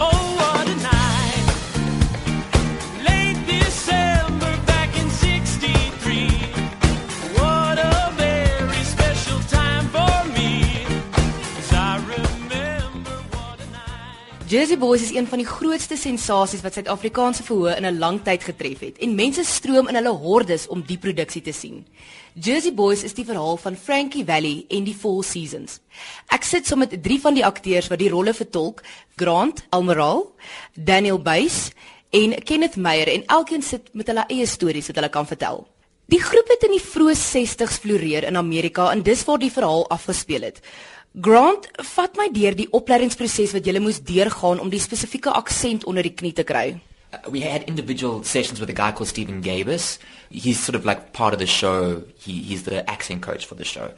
[0.00, 0.37] Oh,
[14.48, 18.44] Jersey Boys is een van die grootste sensasies wat Suid-Afrikaanse verhoë in 'n lang tyd
[18.48, 21.86] getref het en mense stroom in hulle hordes om die produksie te sien.
[22.32, 25.80] Jersey Boys is die verhaal van Frankie Valli en die Four Seasons.
[26.28, 28.82] Ek sit saam met drie van die akteurs wat die rolle vertolk,
[29.16, 30.32] Grant Almeral,
[30.74, 31.70] Daniel Buys
[32.10, 35.66] en Kenneth Meyer en elkeen sit met hulle eie stories wat hulle kan vertel.
[36.08, 39.82] Die groep het in die vroeë 60s floreer in Amerika en dis waar die verhaal
[39.92, 40.62] afgespeel het.
[41.14, 46.04] Grant, vat my deur die opleidingsproses wat jy moes deurgaan om die spesifieke aksent onder
[46.04, 46.80] die knie te kry.
[47.12, 49.98] Uh, we had individual sessions with a guy called Stephen Gabus.
[50.28, 52.02] He's sort of like part of the show.
[52.18, 53.90] He, he's the accent coach for the show,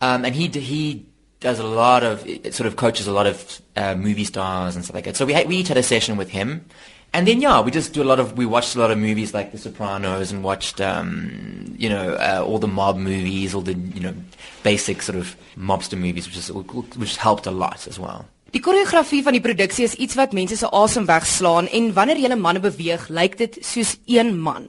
[0.00, 1.04] um, and he he
[1.40, 4.94] does a lot of sort of coaches a lot of uh, movie stars and stuff
[4.94, 5.16] like that.
[5.16, 6.64] So we had, we each had a session with him,
[7.12, 9.32] and then yeah, we just do a lot of we watched a lot of movies
[9.34, 13.74] like The Sopranos and watched um, you know uh, all the mob movies, all the
[13.74, 14.14] you know
[14.62, 18.26] basic sort of mobster movies, which is which helped a lot as well.
[18.50, 22.36] Die koreografie van die produksie is iets wat mense se asem wegslaan en wanneer jy
[22.36, 24.64] manne beweeg, lyk dit soos een man.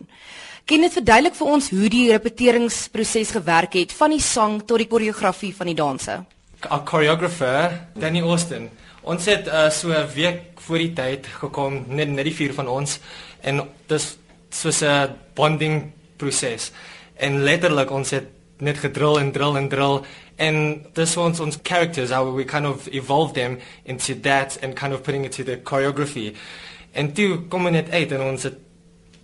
[0.67, 4.89] Ken dit verduidelik vir ons hoe die repeteringsproses gewerk het van die sang tot die
[4.91, 6.19] koreografie van die danse.
[6.67, 8.67] Our choreographer, Danny Austin.
[9.01, 12.67] Ons het uh, so 'n week voor die tyd gekom, net net die vier van
[12.67, 12.99] ons
[13.41, 14.17] en dis
[14.49, 16.71] soos 'n bonding proses.
[17.15, 20.01] En letterlik ons het net gedrill en drill en drill
[20.37, 24.93] and this one's ons characters how we kind of evolve them into that and kind
[24.93, 26.35] of putting it to the choreography.
[26.91, 28.57] En toe kom dit net uit en ons het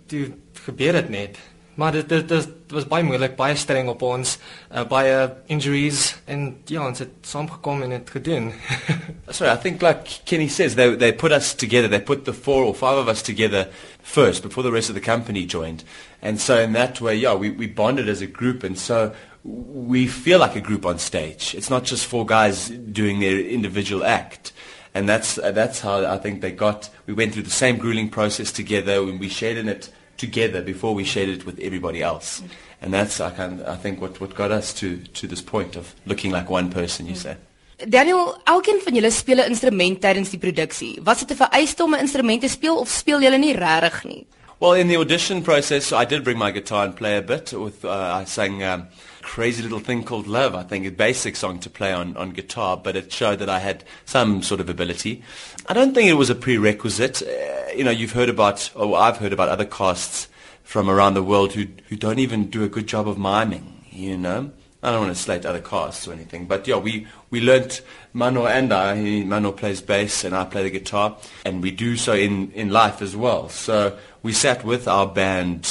[0.06, 1.38] toe gebeur dit net.
[1.76, 4.38] Maar dit dit, dit was baie moeilik, baie streng op ons,
[4.72, 5.16] uh, baie
[5.52, 8.48] injuries en ja, ons het saamgekom en dit gedoen.
[9.28, 11.88] Sorry, I think like Kenny says, they they put us together.
[11.88, 13.68] They put the four or five of us together
[14.02, 15.84] first before the rest of the company joined,
[16.22, 19.12] and so in that way, yeah, we we bonded as a group, and so
[19.44, 21.54] we feel like a group on stage.
[21.54, 24.52] It's not just four guys doing their individual act.
[24.94, 26.88] And that's uh, that's how I think they got.
[27.04, 30.94] We went through the same grueling process together, and we shared in it together before
[30.94, 32.42] we shared it with everybody else.
[32.80, 35.94] And that's I, can, I think what, what got us to, to this point of
[36.04, 37.06] looking like one person.
[37.06, 37.36] You say.
[37.76, 41.00] Daniel, elkeen van julle speel 'n instrument tydens die produksie.
[41.04, 44.26] Was dit 'n vereiste om 'n instrument te speel of speel julle nie regtig nie?
[44.58, 47.52] Well, in the audition process, I did bring my guitar and play a bit.
[47.52, 48.88] With uh, I sang um,
[49.20, 52.78] "Crazy Little Thing Called Love," I think a basic song to play on, on guitar,
[52.78, 55.22] but it showed that I had some sort of ability.
[55.66, 57.20] I don't think it was a prerequisite.
[57.20, 60.28] Uh, you know, you've heard about, or I've heard about other casts
[60.62, 63.84] from around the world who who don't even do a good job of miming.
[63.90, 64.52] You know,
[64.82, 67.82] I don't want to slate other casts or anything, but yeah, we we learnt
[68.14, 68.94] Mano and I.
[69.24, 73.02] Mano plays bass and I play the guitar, and we do so in in life
[73.02, 73.50] as well.
[73.50, 75.62] So we sat with our band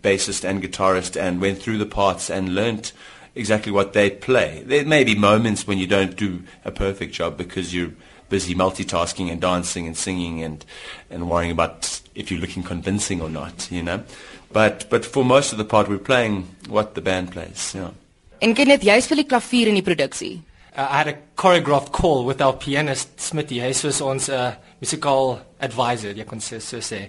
[0.00, 2.92] bassist and guitarist and went through the parts and learnt
[3.34, 4.62] exactly what they play.
[4.64, 7.90] There may be moments when you don't do a perfect job because you're
[8.28, 10.64] busy multitasking and dancing and singing and
[11.10, 14.04] and worrying about if you're looking convincing or not, you know.
[14.52, 17.90] But but for most of the part we're playing what the band plays, yeah.
[18.38, 20.45] En Kenneth, jy speel die klavier in.
[20.76, 23.60] Uh, I had a choreographed call with our pianist Smitty.
[23.60, 27.06] Hy was ons uh, musical advisor, jy kon sê so sê.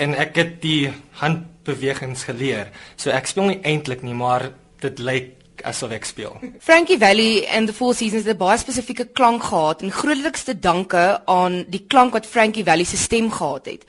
[0.00, 0.90] En ek het die
[1.20, 2.70] handbewegings geleer.
[2.96, 4.50] So ek speel nie eintlik nie, maar
[4.80, 6.38] dit lyk asof ek speel.
[6.64, 11.20] Frankie Valli and the Four Seasons het 'n baie spesifieke klank gehad en grootlikste danke
[11.26, 13.84] aan die klank wat Frankie Valli se stem gehad het.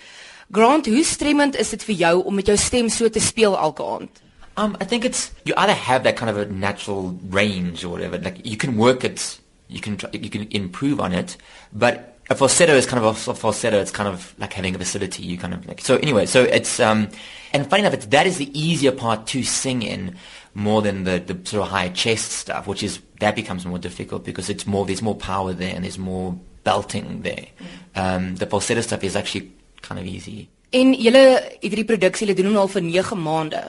[0.52, 3.84] Grant, hoe stremmend is dit vir jou om met jou stem so te speel elke
[3.84, 4.22] aand?
[4.62, 8.20] Um, I think it's you either have that kind of a natural range or whatever.
[8.20, 11.36] Like you can work it, you can try, you can improve on it,
[11.74, 13.80] but a falsetto is kind of a, a falsetto.
[13.80, 15.24] It's kind of like having a facility.
[15.24, 16.28] You kind of like so anyway.
[16.28, 17.10] So it's um,
[17.54, 20.16] and funny enough, it's, that is the easier part to sing in
[20.54, 24.24] more than the the sort of higher chest stuff, which is that becomes more difficult
[24.24, 27.48] because it's more there's more power there and there's more belting there.
[27.96, 30.50] Um, the falsetto stuff is actually kind of easy.
[30.70, 33.64] En julle het hierdie produksie hulle doen hom al vir 9 maande.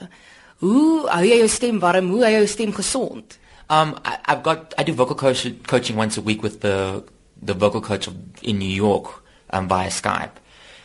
[0.59, 2.09] Hoe hou jy jou stem warm?
[2.13, 3.37] Hoe hou jy jou stem gesond?
[3.69, 7.03] Um, I, I've got I do vocal coach, coaching once a week with the
[7.41, 8.07] the vocal coach
[8.41, 10.31] in New York um, via Skype.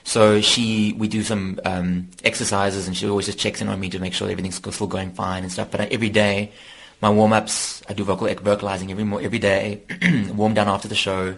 [0.04, 3.90] So she we do some um, exercises and she always just checks in on me
[3.90, 5.70] to make sure everything's still going fine and stuff.
[5.70, 6.52] But every day,
[7.02, 9.82] my warm ups I do vocal vocalizing every every day,
[10.34, 11.36] warm down after the show.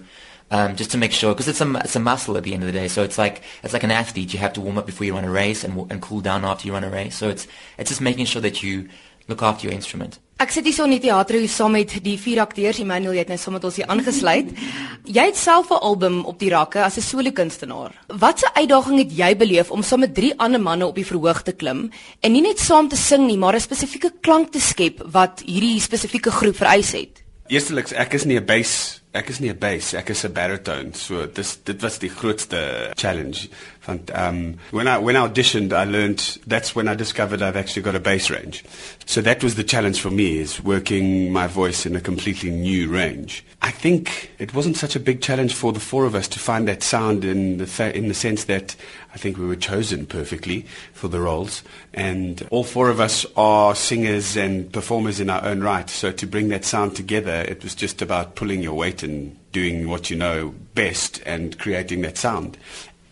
[0.53, 2.67] Um, just to make sure, because it's a it's a muscle at the end of
[2.67, 2.89] the day.
[2.89, 4.33] So it's like it's like an athlete.
[4.33, 6.67] You have to warm up before you run a race and and cool down after
[6.67, 7.15] you run a race.
[7.15, 7.47] So it's
[7.79, 8.89] it's just making sure that you
[9.29, 10.19] look after your instrument.
[10.41, 12.81] Ek sit hier so in die teaterhuis saam met die vier akteurs.
[12.83, 14.51] Emmanuel, jy het nou saam met ons hier aangesluit.
[15.17, 17.93] Jy het self 'n album op die rakke as 'n solo kunstenaar.
[18.09, 21.53] Watse uitdaging het jy beleef om saam met drie ander manne op die verhoog te
[21.53, 25.43] klim en nie net saam te sing nie, maar 'n spesifieke klank te skep wat
[25.47, 27.23] hierdie spesifieke groep vereis het?
[27.49, 30.95] Eersteliks, ek is nie 'n bass ek is nie 'n bass, ek is 'n baritone.
[30.95, 33.49] So dis dit was die grootste challenge
[33.89, 37.95] um when I when I auditioned I learned that's when I discovered I've actually got
[37.95, 38.65] a bass range.
[39.07, 42.89] So that was the challenge for me is working my voice in a completely new
[42.89, 43.45] range.
[43.63, 46.67] I think it wasn't such a big challenge for the four of us to find
[46.69, 48.77] that sound in the th- in the sense that
[49.15, 51.63] I think we were chosen perfectly for the roles
[51.93, 55.91] and all four of us are singers and performers in our own right.
[55.91, 59.89] So to bring that sound together it was just about pulling your weight and doing
[59.89, 62.57] what you know best and creating that sound.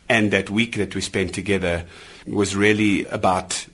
[0.09, 1.85] And that week that we spent together
[2.27, 3.67] was really about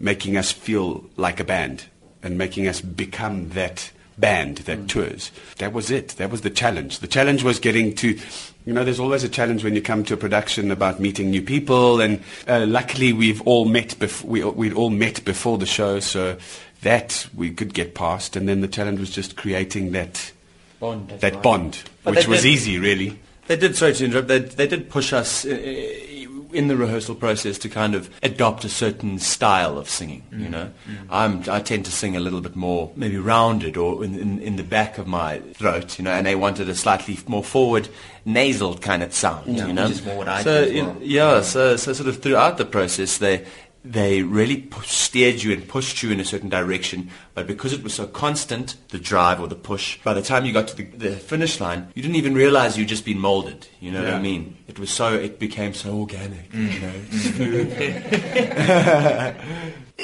[0.00, 1.84] making us feel like a band
[2.22, 5.30] and making us become that band that tours.
[5.58, 6.08] That was it.
[6.18, 6.98] That was the challenge.
[6.98, 8.18] The challenge was getting to,
[8.66, 11.42] you know, there's always a challenge when you come to a production about meeting new
[11.42, 12.00] people.
[12.00, 13.90] And uh, luckily, we've all met.
[13.98, 16.36] Bef- we we'd all met before the show, so
[16.82, 18.34] that we could get past.
[18.36, 20.32] And then the challenge was just creating that
[20.80, 21.08] Bond.
[21.20, 21.42] that right.
[21.42, 23.18] bond, But which was easy, really.
[23.48, 26.08] They did, sorry to interrupt, they, they did push us uh, uh,
[26.52, 30.50] in the rehearsal process to kind of adopt a certain style of singing, you mm-hmm.
[30.50, 30.70] know.
[30.88, 31.12] Mm-hmm.
[31.12, 34.56] I'm, I tend to sing a little bit more maybe rounded or in, in, in
[34.56, 37.88] the back of my throat, you know, and they wanted a slightly more forward
[38.24, 39.84] nasal kind of sound, Yeah, you know.
[39.84, 40.84] which is more what I so, well.
[40.84, 41.44] know, yeah, mm-hmm.
[41.44, 43.46] so, so sort of throughout the process, they
[43.84, 47.94] they really steered you and pushed you in a certain direction, but because it was
[47.94, 51.16] so constant, the drive or the push, by the time you got to the, the
[51.16, 53.66] finish line, you didn't even realize you'd just been molded.
[53.80, 54.22] You know what I Yeah.
[54.22, 54.56] mean?
[54.66, 56.72] It was so, it became so organic, Mm.
[56.72, 56.92] you know.
[57.10, 57.72] smooth.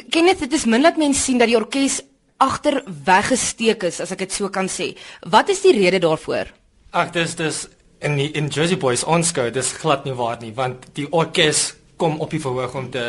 [0.10, 2.00] Kenneth, dit is min dat mense sien dat die orkes
[2.42, 4.92] agter weggesteek is, as ek dit so kan sê.
[5.30, 6.50] Wat is die rede daarvoor?
[6.94, 7.64] Ag dis dis
[8.04, 12.18] in die, in Jersey Boys onskou, dis glad nie waar nie want die orkes kom
[12.20, 13.04] op die verhoog om te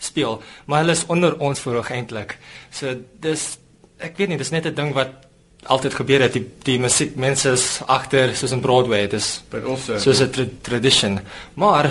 [0.00, 2.38] speel, maar hulle is onder ons verhoog eintlik.
[2.72, 3.58] So dis
[4.00, 5.28] ek weet nie, dis net 'n ding wat
[5.68, 6.32] altyd gebeur het.
[6.32, 10.44] Die die musiek mense is agter soos in Broadway, dis But also, soos 'n tra
[10.62, 11.20] tradition.
[11.54, 11.90] Maar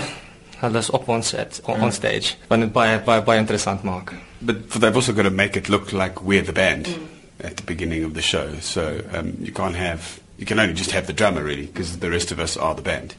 [0.60, 4.12] hulle is op ons set, on, on stage, wat dit baie baie baie interessant maak.
[4.40, 6.88] But they've also got to make it look like we're the band
[7.44, 8.48] at the beginning of the show.
[8.60, 12.10] So um, you can't have, you can only just have the drummer really, because the
[12.10, 13.14] rest of us are the band.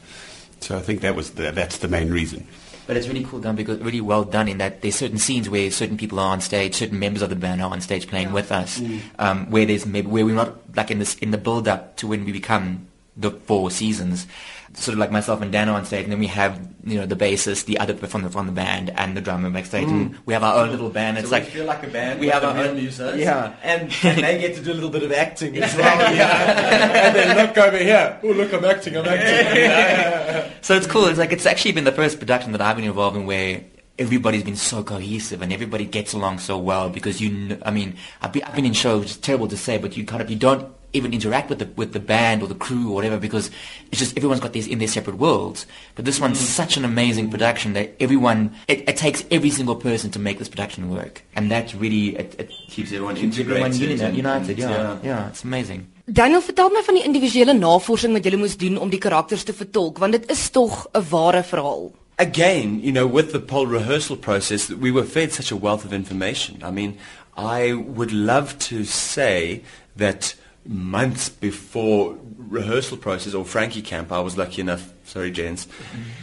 [0.60, 2.46] So I think that was the, that's the main reason.
[2.86, 5.70] But it's really cool done because really well done in that there's certain scenes where
[5.70, 8.50] certain people are on stage, certain members of the band are on stage playing with
[8.50, 8.80] us,
[9.18, 12.06] um, where there's maybe where we're not like in this in the build up to
[12.08, 14.26] when we become the four seasons,
[14.74, 17.06] sort of like myself and Dan are on stage, and then we have you know
[17.06, 20.18] the bassist, the other from the from the band, and the drummer backstage, and mm.
[20.26, 21.18] we have our own little band.
[21.18, 22.20] It's like feel like a band.
[22.20, 23.54] we have our own yeah.
[23.62, 26.18] and, and they get to do a little bit of acting as Exactly.
[26.20, 28.18] and then look over here.
[28.22, 30.52] Oh, look, I'm acting, I'm acting.
[30.62, 31.06] So it's cool.
[31.06, 33.64] It's like it's actually been the first production that I've been involved in where
[33.98, 37.30] everybody's been so cohesive and everybody gets along so well because you.
[37.30, 39.04] Kn- I mean, I've been, I've been in shows.
[39.04, 41.92] It's terrible to say, but you kind of you don't even interact with the with
[41.92, 43.50] the band or the crew or whatever because
[43.90, 45.66] it's just everyone's got these in their separate worlds.
[45.94, 46.44] But this one's mm.
[46.44, 50.48] such an amazing production that everyone it, it takes every single person to make this
[50.48, 54.08] production work, and that really it, it Keeps everyone keeps everyone integrated united.
[54.08, 54.98] and- united yeah, yeah.
[55.02, 55.86] yeah, it's amazing.
[56.10, 59.52] Daniel, vertel my van die individuele navorsing wat jy moes doen om die karakters te
[59.54, 61.92] vertolk, want dit is tog 'n ware verhaal.
[62.18, 65.84] again, you know, with the poll rehearsal process, that we were fed such a wealth
[65.84, 66.62] of information.
[66.62, 66.98] I mean,
[67.36, 69.62] I would love to say
[69.96, 70.34] that
[70.66, 75.68] months before rehearsal process or Frankie camp, I was lucky enough, sorry, gents,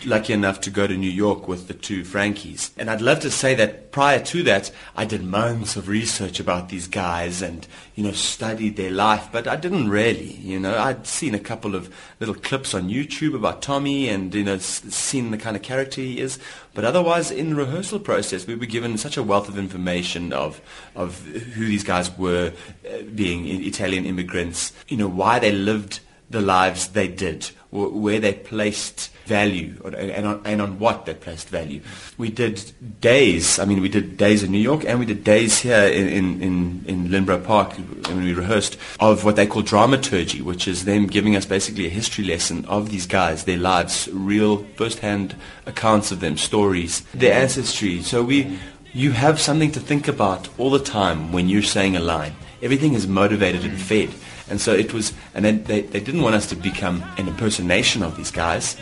[0.04, 2.72] lucky enough to go to New York with the two Frankies.
[2.76, 6.70] And I'd love to say that prior to that, I did months of research about
[6.70, 11.06] these guys and, you know, studied their life, but I didn't really, you know, I'd
[11.06, 15.38] seen a couple of little clips on YouTube about Tommy and, you know, seen the
[15.38, 16.40] kind of character he is.
[16.74, 20.62] But otherwise, in the rehearsal process, we were given such a wealth of information of,
[20.96, 22.54] of who these guys were,
[22.90, 28.34] uh, being Italian immigrants, you know, why they lived the lives they did, where they
[28.34, 31.82] placed value, and on, and on what they placed value.
[32.18, 35.60] We did days, I mean, we did days in New York, and we did days
[35.60, 37.74] here in, in, in, in Park,
[38.08, 41.90] when we rehearsed, of what they call dramaturgy, which is them giving us basically a
[41.90, 45.36] history lesson of these guys, their lives, real first-hand
[45.68, 48.02] accounts of them, stories, their ancestry.
[48.02, 48.58] So we,
[48.94, 52.34] you have something to think about all the time when you're saying a line.
[52.64, 54.10] Everything is motivated and fed.
[54.50, 58.04] And so it was, and then they, they didn't want us to become an impersonation
[58.04, 58.78] of these guys,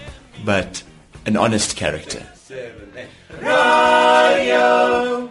[0.46, 0.84] but
[1.26, 2.26] an honest character.
[3.42, 5.30] Radio,